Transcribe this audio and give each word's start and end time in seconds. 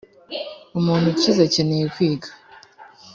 umuntu 0.79 1.05
ukiza 1.13 1.41
akeneye 1.47 1.85
kwiga 1.93 2.29